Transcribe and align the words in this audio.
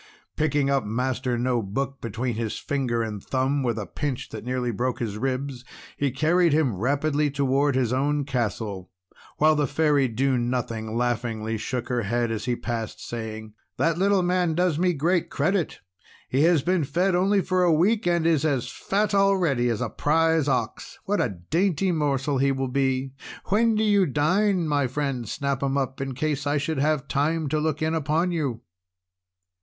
Picking 0.35 0.67
up 0.67 0.83
Master 0.83 1.37
No 1.37 1.61
Book 1.61 2.01
between 2.01 2.33
his 2.33 2.57
finger 2.57 3.03
and 3.03 3.23
thumb, 3.23 3.61
with 3.61 3.77
a 3.77 3.85
pinch 3.85 4.29
that 4.29 4.43
nearly 4.43 4.71
broke 4.71 4.97
his 4.97 5.15
ribs, 5.15 5.63
he 5.95 6.09
carried 6.09 6.53
him 6.53 6.75
rapidly 6.75 7.29
toward 7.29 7.75
his 7.75 7.93
own 7.93 8.25
castle; 8.25 8.89
while 9.37 9.55
the 9.55 9.67
Fairy 9.67 10.07
Do 10.07 10.39
Nothing 10.39 10.97
laughingly 10.97 11.55
shook 11.59 11.87
her 11.89 12.01
head 12.01 12.31
as 12.31 12.45
he 12.45 12.55
passed, 12.55 12.99
saying: 13.07 13.53
"That 13.77 13.99
little 13.99 14.23
man 14.23 14.55
does 14.55 14.79
me 14.79 14.93
great 14.93 15.29
credit! 15.29 15.81
He 16.27 16.41
has 16.45 16.63
been 16.63 16.83
fed 16.83 17.13
only 17.13 17.43
for 17.43 17.61
a 17.61 17.71
week, 17.71 18.07
and 18.07 18.25
is 18.25 18.43
as 18.43 18.69
fat 18.71 19.13
already 19.13 19.69
as 19.69 19.81
a 19.81 19.89
prize 19.89 20.47
ox! 20.47 20.97
What 21.05 21.21
a 21.21 21.29
dainty 21.51 21.91
morsel 21.91 22.39
he 22.39 22.51
will 22.51 22.69
be! 22.69 23.11
When 23.49 23.75
do 23.75 23.83
you 23.83 24.07
dine, 24.07 24.67
my 24.67 24.87
friend 24.87 25.29
Snap 25.29 25.61
'Em 25.61 25.77
Up, 25.77 26.01
in 26.01 26.15
case 26.15 26.47
I 26.47 26.57
should 26.57 26.79
have 26.79 27.07
time 27.07 27.47
to 27.49 27.59
look 27.59 27.83
in 27.83 27.93
upon 27.93 28.31
you?" 28.31 28.61